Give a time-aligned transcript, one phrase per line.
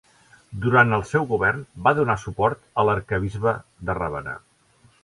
[0.63, 3.57] Durant el seu govern va donar suport a l'arquebisbe
[3.91, 4.37] de Ravenna.